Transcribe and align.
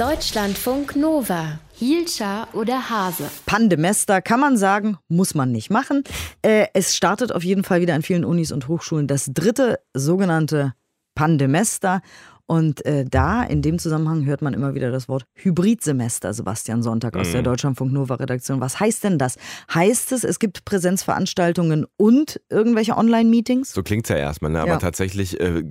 Deutschlandfunk 0.00 0.96
Nova. 0.96 1.58
Hielscher 1.74 2.48
oder 2.54 2.88
Hase? 2.88 3.24
Pandemester 3.44 4.22
kann 4.22 4.40
man 4.40 4.56
sagen, 4.56 4.96
muss 5.08 5.34
man 5.34 5.52
nicht 5.52 5.68
machen. 5.68 6.04
Äh, 6.40 6.68
es 6.72 6.96
startet 6.96 7.32
auf 7.32 7.44
jeden 7.44 7.64
Fall 7.64 7.82
wieder 7.82 7.92
an 7.92 8.00
vielen 8.00 8.24
Unis 8.24 8.50
und 8.50 8.66
Hochschulen 8.66 9.06
das 9.06 9.26
dritte 9.26 9.78
sogenannte 9.92 10.72
Pandemester. 11.14 12.00
Und 12.50 12.84
äh, 12.84 13.04
da, 13.08 13.44
in 13.44 13.62
dem 13.62 13.78
Zusammenhang, 13.78 14.26
hört 14.26 14.42
man 14.42 14.54
immer 14.54 14.74
wieder 14.74 14.90
das 14.90 15.08
Wort 15.08 15.22
Hybridsemester, 15.34 16.34
Sebastian 16.34 16.82
Sonntag 16.82 17.16
aus 17.16 17.28
mhm. 17.28 17.32
der 17.34 17.42
Deutschlandfunk 17.42 17.92
Nova 17.92 18.16
Redaktion. 18.16 18.60
Was 18.60 18.80
heißt 18.80 19.04
denn 19.04 19.18
das? 19.18 19.36
Heißt 19.72 20.10
es, 20.10 20.24
es 20.24 20.40
gibt 20.40 20.64
Präsenzveranstaltungen 20.64 21.86
und 21.96 22.40
irgendwelche 22.50 22.96
Online-Meetings? 22.96 23.72
So 23.72 23.84
klingt 23.84 24.06
es 24.06 24.08
ja 24.08 24.16
erstmal, 24.16 24.50
ne? 24.50 24.62
aber 24.62 24.72
ja. 24.72 24.78
tatsächlich 24.78 25.38
äh, 25.38 25.62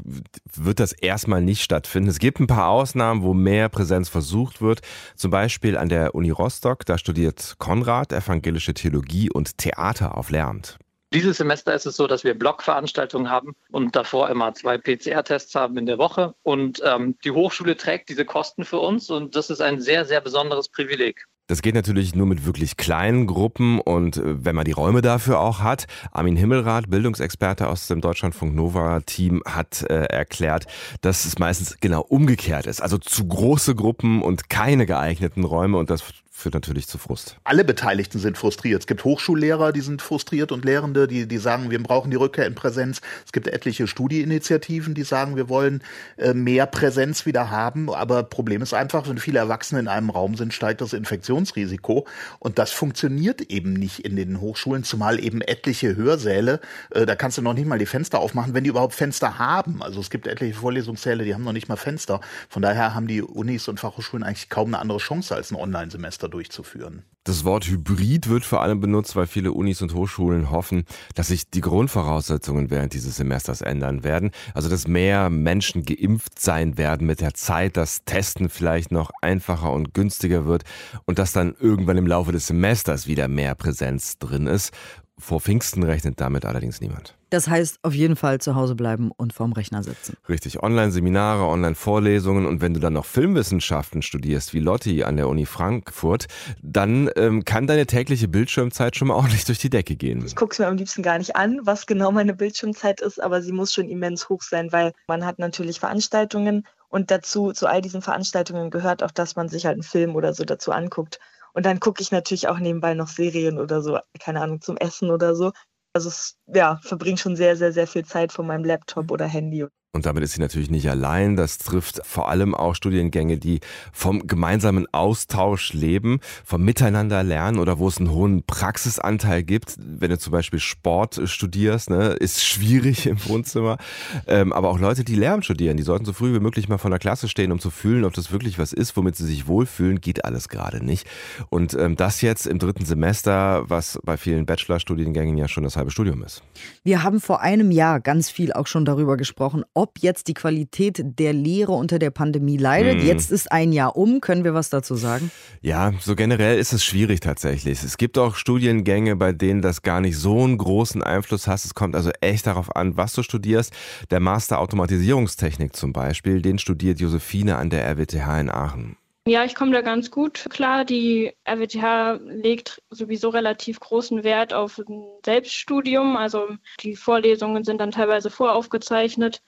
wird 0.55 0.79
das 0.79 0.93
erstmal 0.93 1.41
nicht 1.41 1.63
stattfinden. 1.63 2.07
Es 2.07 2.19
gibt 2.19 2.39
ein 2.39 2.47
paar 2.47 2.69
Ausnahmen, 2.69 3.23
wo 3.23 3.33
mehr 3.33 3.67
Präsenz 3.67 4.07
versucht 4.07 4.61
wird. 4.61 4.79
Zum 5.17 5.31
Beispiel 5.31 5.75
an 5.75 5.89
der 5.89 6.15
Uni 6.15 6.29
Rostock, 6.29 6.85
da 6.85 6.97
studiert 6.97 7.55
Konrad 7.57 8.13
evangelische 8.13 8.73
Theologie 8.73 9.29
und 9.29 9.57
Theater 9.57 10.17
auf 10.17 10.29
Lehramt. 10.29 10.79
Dieses 11.11 11.37
Semester 11.37 11.73
ist 11.73 11.87
es 11.87 11.95
so, 11.95 12.05
dass 12.05 12.23
wir 12.23 12.37
Blockveranstaltungen 12.37 13.31
haben 13.31 13.55
und 13.71 13.95
davor 13.95 14.29
immer 14.29 14.53
zwei 14.53 14.77
PCR-Tests 14.77 15.55
haben 15.55 15.75
in 15.77 15.87
der 15.87 15.97
Woche. 15.97 16.35
Und 16.43 16.83
ähm, 16.85 17.17
die 17.23 17.31
Hochschule 17.31 17.75
trägt 17.77 18.09
diese 18.09 18.25
Kosten 18.25 18.63
für 18.63 18.77
uns 18.79 19.09
und 19.09 19.35
das 19.35 19.49
ist 19.49 19.59
ein 19.59 19.81
sehr, 19.81 20.05
sehr 20.05 20.21
besonderes 20.21 20.69
Privileg. 20.69 21.25
Das 21.47 21.63
geht 21.63 21.73
natürlich 21.73 22.13
nur 22.13 22.27
mit 22.27 22.45
wirklich 22.45 22.77
kleinen 22.77 23.25
Gruppen 23.25 23.79
und 23.79 24.17
äh, 24.17 24.45
wenn 24.45 24.55
man 24.55 24.65
die 24.65 24.71
Räume 24.71 25.01
dafür 25.01 25.39
auch 25.39 25.61
hat. 25.61 25.87
Armin 26.11 26.35
Himmelrath, 26.35 26.91
Bildungsexperte 26.91 27.67
aus 27.67 27.87
dem 27.87 28.01
Deutschlandfunk 28.01 28.53
Nova 28.53 28.99
Team, 28.99 29.41
hat 29.47 29.81
äh, 29.89 30.03
erklärt, 30.03 30.67
dass 31.01 31.25
es 31.25 31.39
meistens 31.39 31.77
genau 31.79 32.01
umgekehrt 32.01 32.67
ist. 32.67 32.83
Also 32.83 32.99
zu 32.99 33.27
große 33.27 33.73
Gruppen 33.73 34.21
und 34.21 34.51
keine 34.51 34.85
geeigneten 34.85 35.43
Räume 35.43 35.79
und 35.79 35.89
das 35.89 36.03
führt 36.39 36.53
natürlich 36.53 36.87
zu 36.87 36.97
Frust. 36.97 37.37
Alle 37.43 37.63
Beteiligten 37.63 38.19
sind 38.19 38.37
frustriert. 38.37 38.81
Es 38.81 38.87
gibt 38.87 39.03
Hochschullehrer, 39.03 39.71
die 39.71 39.81
sind 39.81 40.01
frustriert 40.01 40.51
und 40.51 40.63
Lehrende, 40.63 41.07
die, 41.07 41.27
die 41.27 41.37
sagen, 41.37 41.69
wir 41.69 41.81
brauchen 41.83 42.11
die 42.11 42.17
Rückkehr 42.17 42.45
in 42.45 42.55
Präsenz. 42.55 43.01
Es 43.25 43.31
gibt 43.31 43.47
etliche 43.47 43.87
Studieinitiativen, 43.87 44.93
die 44.93 45.03
sagen, 45.03 45.35
wir 45.35 45.49
wollen 45.49 45.83
äh, 46.17 46.33
mehr 46.33 46.65
Präsenz 46.65 47.25
wieder 47.25 47.51
haben. 47.51 47.89
Aber 47.93 48.23
Problem 48.23 48.61
ist 48.61 48.73
einfach, 48.73 49.07
wenn 49.07 49.17
viele 49.17 49.39
Erwachsene 49.39 49.81
in 49.81 49.87
einem 49.87 50.09
Raum 50.09 50.35
sind, 50.35 50.53
steigt 50.53 50.81
das 50.81 50.93
Infektionsrisiko. 50.93 52.07
Und 52.39 52.57
das 52.57 52.71
funktioniert 52.71 53.41
eben 53.41 53.73
nicht 53.73 53.99
in 53.99 54.15
den 54.15 54.39
Hochschulen, 54.39 54.83
zumal 54.83 55.23
eben 55.23 55.41
etliche 55.41 55.95
Hörsäle, 55.95 56.61
äh, 56.91 57.05
da 57.05 57.15
kannst 57.15 57.37
du 57.37 57.41
noch 57.41 57.53
nicht 57.53 57.67
mal 57.67 57.79
die 57.79 57.85
Fenster 57.85 58.19
aufmachen, 58.19 58.53
wenn 58.53 58.63
die 58.63 58.69
überhaupt 58.69 58.93
Fenster 58.93 59.39
haben. 59.39 59.83
Also 59.83 59.99
es 59.99 60.09
gibt 60.09 60.25
etliche 60.25 60.55
Vorlesungssäle, 60.55 61.25
die 61.25 61.33
haben 61.33 61.43
noch 61.43 61.53
nicht 61.53 61.67
mal 61.67 61.75
Fenster. 61.75 62.21
Von 62.47 62.61
daher 62.61 62.95
haben 62.95 63.07
die 63.07 63.21
Unis 63.21 63.67
und 63.67 63.79
Fachhochschulen 63.79 64.23
eigentlich 64.23 64.49
kaum 64.49 64.69
eine 64.69 64.79
andere 64.79 64.99
Chance 64.99 65.35
als 65.35 65.51
ein 65.51 65.55
Online-Semester 65.55 66.28
durchzuführen. 66.29 67.03
Das 67.25 67.43
Wort 67.43 67.67
Hybrid 67.67 68.29
wird 68.29 68.43
vor 68.43 68.61
allem 68.61 68.79
benutzt, 68.79 69.15
weil 69.15 69.27
viele 69.27 69.51
Unis 69.51 69.81
und 69.81 69.93
Hochschulen 69.93 70.49
hoffen, 70.49 70.85
dass 71.15 71.27
sich 71.27 71.49
die 71.49 71.61
Grundvoraussetzungen 71.61 72.71
während 72.71 72.93
dieses 72.93 73.17
Semesters 73.17 73.61
ändern 73.61 74.03
werden. 74.03 74.31
Also 74.53 74.69
dass 74.69 74.87
mehr 74.87 75.29
Menschen 75.29 75.83
geimpft 75.83 76.39
sein 76.39 76.77
werden 76.77 77.05
mit 77.05 77.21
der 77.21 77.33
Zeit, 77.33 77.77
dass 77.77 78.03
Testen 78.05 78.49
vielleicht 78.49 78.91
noch 78.91 79.11
einfacher 79.21 79.71
und 79.73 79.93
günstiger 79.93 80.45
wird 80.45 80.63
und 81.05 81.19
dass 81.19 81.33
dann 81.33 81.55
irgendwann 81.59 81.97
im 81.97 82.07
Laufe 82.07 82.31
des 82.31 82.47
Semesters 82.47 83.05
wieder 83.05 83.27
mehr 83.27 83.53
Präsenz 83.53 84.17
drin 84.17 84.47
ist. 84.47 84.71
Vor 85.19 85.41
Pfingsten 85.41 85.83
rechnet 85.83 86.19
damit 86.19 86.45
allerdings 86.45 86.81
niemand. 86.81 87.15
Das 87.29 87.47
heißt, 87.47 87.79
auf 87.83 87.93
jeden 87.93 88.15
Fall 88.15 88.39
zu 88.39 88.55
Hause 88.55 88.75
bleiben 88.75 89.11
und 89.15 89.33
vorm 89.33 89.53
Rechner 89.53 89.83
sitzen. 89.83 90.17
Richtig, 90.27 90.63
Online-Seminare, 90.63 91.43
Online-Vorlesungen 91.43 92.47
und 92.47 92.61
wenn 92.61 92.73
du 92.73 92.79
dann 92.79 92.93
noch 92.93 93.05
Filmwissenschaften 93.05 94.01
studierst, 94.01 94.53
wie 94.53 94.59
Lotti 94.59 95.03
an 95.03 95.15
der 95.17 95.27
Uni 95.27 95.45
Frankfurt, 95.45 96.27
dann 96.63 97.09
ähm, 97.15 97.45
kann 97.45 97.67
deine 97.67 97.85
tägliche 97.85 98.27
Bildschirmzeit 98.27 98.95
schon 98.95 99.09
mal 99.09 99.13
ordentlich 99.15 99.45
durch 99.45 99.59
die 99.59 99.69
Decke 99.69 99.95
gehen. 99.95 100.25
Ich 100.25 100.35
gucke 100.35 100.53
es 100.53 100.59
mir 100.59 100.67
am 100.67 100.77
liebsten 100.77 101.03
gar 101.03 101.19
nicht 101.19 101.35
an, 101.35 101.59
was 101.63 101.85
genau 101.85 102.11
meine 102.11 102.33
Bildschirmzeit 102.33 103.01
ist, 103.01 103.21
aber 103.21 103.41
sie 103.41 103.51
muss 103.51 103.73
schon 103.73 103.89
immens 103.89 104.29
hoch 104.29 104.41
sein, 104.41 104.71
weil 104.71 104.93
man 105.07 105.25
hat 105.25 105.37
natürlich 105.37 105.79
Veranstaltungen 105.79 106.65
und 106.89 107.11
dazu, 107.11 107.51
zu 107.51 107.67
all 107.67 107.81
diesen 107.81 108.01
Veranstaltungen 108.01 108.71
gehört 108.71 109.03
auch, 109.03 109.11
dass 109.11 109.35
man 109.35 109.47
sich 109.47 109.65
halt 109.65 109.75
einen 109.75 109.83
Film 109.83 110.15
oder 110.15 110.33
so 110.33 110.43
dazu 110.43 110.71
anguckt. 110.71 111.19
Und 111.53 111.65
dann 111.65 111.79
gucke 111.79 112.01
ich 112.01 112.11
natürlich 112.11 112.47
auch 112.47 112.59
nebenbei 112.59 112.93
noch 112.93 113.07
Serien 113.07 113.59
oder 113.59 113.81
so, 113.81 113.99
keine 114.19 114.41
Ahnung, 114.41 114.61
zum 114.61 114.77
Essen 114.77 115.09
oder 115.11 115.35
so. 115.35 115.51
Also 115.93 116.09
es 116.09 116.37
ja, 116.47 116.79
verbringt 116.83 117.19
schon 117.19 117.35
sehr, 117.35 117.55
sehr, 117.57 117.73
sehr 117.73 117.87
viel 117.87 118.05
Zeit 118.05 118.31
vor 118.31 118.45
meinem 118.45 118.63
Laptop 118.65 119.11
oder 119.11 119.25
Handy. 119.27 119.65
Und 119.91 120.05
damit 120.05 120.23
ist 120.23 120.33
sie 120.33 120.41
natürlich 120.41 120.69
nicht 120.69 120.87
allein. 120.87 121.35
Das 121.35 121.57
trifft 121.57 122.01
vor 122.05 122.29
allem 122.29 122.53
auch 122.53 122.75
Studiengänge, 122.75 123.39
die 123.39 123.59
vom 123.91 124.27
gemeinsamen 124.27 124.85
Austausch 124.91 125.73
leben, 125.73 126.19
vom 126.45 126.63
Miteinander 126.63 127.23
lernen 127.23 127.57
oder 127.57 127.79
wo 127.79 127.87
es 127.87 127.97
einen 127.97 128.11
hohen 128.11 128.43
Praxisanteil 128.43 129.41
gibt. 129.41 129.77
Wenn 129.79 130.11
du 130.11 130.19
zum 130.19 130.31
Beispiel 130.31 130.59
Sport 130.59 131.19
studierst, 131.25 131.89
ne, 131.89 132.09
ist 132.09 132.45
schwierig 132.45 133.05
im 133.07 133.17
Wohnzimmer. 133.25 133.79
Ähm, 134.27 134.53
aber 134.53 134.69
auch 134.69 134.77
Leute, 134.77 135.03
die 135.03 135.15
Lehramt 135.15 135.45
studieren, 135.45 135.75
die 135.75 135.81
sollten 135.81 136.05
so 136.05 136.13
früh 136.13 136.35
wie 136.35 136.39
möglich 136.39 136.69
mal 136.69 136.77
von 136.77 136.91
der 136.91 136.99
Klasse 136.99 137.27
stehen, 137.27 137.51
um 137.51 137.59
zu 137.59 137.71
fühlen, 137.71 138.05
ob 138.05 138.13
das 138.13 138.31
wirklich 138.31 138.59
was 138.59 138.73
ist, 138.73 138.95
womit 138.95 139.15
sie 139.15 139.25
sich 139.25 139.47
wohlfühlen, 139.47 140.01
geht 140.01 140.23
alles 140.23 140.49
gerade 140.49 140.85
nicht. 140.85 141.07
Und 141.49 141.73
ähm, 141.73 141.95
das 141.95 142.21
jetzt 142.21 142.45
im 142.45 142.59
dritten 142.59 142.85
Semester, 142.85 143.67
was 143.67 143.97
bei 144.03 144.17
vielen 144.17 144.45
Bachelorstudiengängen 144.45 145.35
ja 145.35 145.47
schon 145.47 145.63
das 145.63 145.77
halbe 145.77 145.89
Studium 145.89 146.21
ist. 146.21 146.43
Wir 146.83 147.01
haben 147.01 147.19
vor 147.19 147.41
einem 147.41 147.71
Jahr 147.71 147.99
ganz 147.99 148.29
viel 148.29 148.53
auch 148.53 148.67
schon 148.67 148.85
darüber 148.85 149.17
gesprochen, 149.17 149.63
ob 149.79 149.99
jetzt 149.99 150.27
die 150.27 150.33
Qualität 150.33 151.01
der 151.01 151.31
Lehre 151.31 151.71
unter 151.71 151.99
der 151.99 152.09
Pandemie 152.09 152.57
leidet. 152.57 152.99
Hm. 152.99 153.07
Jetzt 153.07 153.31
ist 153.31 153.49
ein 153.49 153.71
Jahr 153.71 153.95
um. 153.95 154.19
Können 154.19 154.43
wir 154.43 154.53
was 154.53 154.69
dazu 154.69 154.95
sagen? 154.95 155.31
Ja, 155.61 155.93
so 156.01 156.17
generell 156.17 156.59
ist 156.59 156.73
es 156.73 156.83
schwierig 156.83 157.21
tatsächlich. 157.21 157.81
Es 157.81 157.97
gibt 157.97 158.17
auch 158.17 158.35
Studiengänge, 158.35 159.15
bei 159.15 159.31
denen 159.31 159.61
das 159.61 159.81
gar 159.81 160.01
nicht 160.01 160.17
so 160.17 160.43
einen 160.43 160.57
großen 160.57 161.01
Einfluss 161.01 161.47
hat. 161.47 161.63
Es 161.63 161.73
kommt 161.73 161.95
also 161.95 162.11
echt 162.19 162.45
darauf 162.45 162.75
an, 162.75 162.97
was 162.97 163.13
du 163.13 163.23
studierst. 163.23 163.71
Der 164.11 164.19
Master 164.19 164.59
Automatisierungstechnik 164.59 165.73
zum 165.73 165.93
Beispiel, 165.93 166.41
den 166.41 166.59
studiert 166.59 166.99
Josephine 166.99 167.55
an 167.55 167.69
der 167.69 167.85
RWTH 167.85 168.41
in 168.41 168.49
Aachen. 168.49 168.97
Ja, 169.29 169.45
ich 169.45 169.53
komme 169.53 169.71
da 169.71 169.81
ganz 169.81 170.11
gut 170.11 170.47
klar. 170.49 170.83
Die 170.83 171.31
RWTH 171.47 172.19
legt 172.25 172.81
sowieso 172.89 173.29
relativ 173.29 173.79
großen 173.79 174.23
Wert 174.23 174.53
auf 174.53 174.79
ein 174.79 175.05
Selbststudium. 175.23 176.17
Also 176.17 176.47
die 176.81 176.95
Vorlesungen 176.95 177.63
sind 177.63 177.79
dann 177.79 177.91
teilweise 177.91 178.29
voraufgezeichnet 178.29 179.41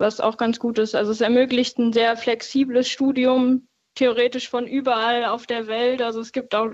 was 0.00 0.20
auch 0.20 0.36
ganz 0.36 0.58
gut 0.58 0.78
ist. 0.78 0.94
Also 0.94 1.12
es 1.12 1.20
ermöglicht 1.20 1.78
ein 1.78 1.92
sehr 1.92 2.16
flexibles 2.16 2.88
Studium, 2.88 3.68
theoretisch 3.94 4.48
von 4.48 4.66
überall 4.66 5.26
auf 5.26 5.46
der 5.46 5.66
Welt. 5.66 6.02
Also 6.02 6.20
es 6.20 6.32
gibt 6.32 6.54
auch 6.54 6.72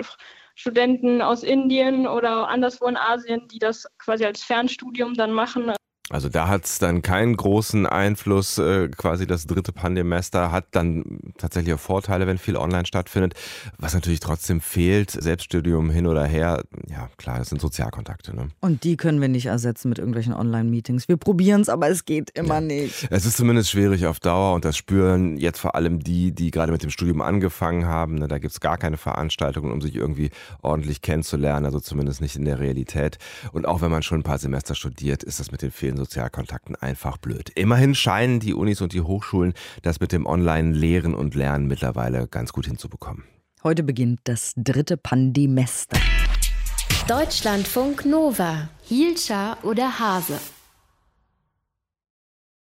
Studenten 0.54 1.20
aus 1.20 1.42
Indien 1.42 2.06
oder 2.06 2.48
anderswo 2.48 2.86
in 2.86 2.96
Asien, 2.96 3.48
die 3.48 3.58
das 3.58 3.86
quasi 3.98 4.24
als 4.24 4.42
Fernstudium 4.42 5.14
dann 5.14 5.32
machen. 5.32 5.75
Also 6.08 6.28
da 6.28 6.46
hat 6.46 6.66
es 6.66 6.78
dann 6.78 7.02
keinen 7.02 7.36
großen 7.36 7.84
Einfluss, 7.84 8.58
äh, 8.58 8.88
quasi 8.88 9.26
das 9.26 9.46
dritte 9.46 9.72
Pandemester 9.72 10.52
hat 10.52 10.66
dann 10.70 11.18
tatsächlich 11.36 11.74
auch 11.74 11.80
Vorteile, 11.80 12.28
wenn 12.28 12.38
viel 12.38 12.56
online 12.56 12.86
stattfindet. 12.86 13.34
Was 13.78 13.92
natürlich 13.92 14.20
trotzdem 14.20 14.60
fehlt, 14.60 15.10
Selbststudium 15.10 15.90
hin 15.90 16.06
oder 16.06 16.24
her, 16.24 16.62
ja 16.88 17.08
klar, 17.16 17.38
das 17.38 17.48
sind 17.48 17.60
Sozialkontakte. 17.60 18.36
Ne? 18.36 18.48
Und 18.60 18.84
die 18.84 18.96
können 18.96 19.20
wir 19.20 19.26
nicht 19.26 19.46
ersetzen 19.46 19.88
mit 19.88 19.98
irgendwelchen 19.98 20.32
Online-Meetings. 20.32 21.08
Wir 21.08 21.16
probieren 21.16 21.62
es, 21.62 21.68
aber 21.68 21.88
es 21.88 22.04
geht 22.04 22.30
immer 22.38 22.56
ja. 22.56 22.60
nicht. 22.60 23.08
Es 23.10 23.26
ist 23.26 23.36
zumindest 23.36 23.70
schwierig 23.70 24.06
auf 24.06 24.20
Dauer 24.20 24.54
und 24.54 24.64
das 24.64 24.76
spüren 24.76 25.36
jetzt 25.38 25.58
vor 25.58 25.74
allem 25.74 25.98
die, 25.98 26.30
die 26.30 26.52
gerade 26.52 26.70
mit 26.70 26.84
dem 26.84 26.90
Studium 26.90 27.20
angefangen 27.20 27.86
haben. 27.86 28.14
Ne? 28.14 28.28
Da 28.28 28.38
gibt 28.38 28.52
es 28.52 28.60
gar 28.60 28.78
keine 28.78 28.96
Veranstaltungen, 28.96 29.72
um 29.72 29.80
sich 29.80 29.96
irgendwie 29.96 30.30
ordentlich 30.62 31.02
kennenzulernen, 31.02 31.66
also 31.66 31.80
zumindest 31.80 32.20
nicht 32.20 32.36
in 32.36 32.44
der 32.44 32.60
Realität. 32.60 33.18
Und 33.50 33.66
auch 33.66 33.80
wenn 33.80 33.90
man 33.90 34.04
schon 34.04 34.20
ein 34.20 34.24
paar 34.24 34.38
Semester 34.38 34.76
studiert, 34.76 35.24
ist 35.24 35.40
das 35.40 35.50
mit 35.50 35.62
den 35.62 35.72
vielen 35.72 35.95
Sozialkontakten 35.96 36.76
einfach 36.76 37.16
blöd. 37.18 37.50
Immerhin 37.54 37.94
scheinen 37.94 38.40
die 38.40 38.54
Unis 38.54 38.80
und 38.80 38.92
die 38.92 39.00
Hochschulen 39.00 39.54
das 39.82 40.00
mit 40.00 40.12
dem 40.12 40.26
Online-Lehren 40.26 41.14
und 41.14 41.34
Lernen 41.34 41.66
mittlerweile 41.66 42.26
ganz 42.28 42.52
gut 42.52 42.66
hinzubekommen. 42.66 43.24
Heute 43.62 43.82
beginnt 43.82 44.20
das 44.24 44.52
dritte 44.56 44.96
Pandemester. 44.96 45.98
Deutschlandfunk 47.08 48.04
Nova. 48.04 48.68
Hielscher 48.82 49.58
oder 49.62 49.98
Hase? 49.98 50.38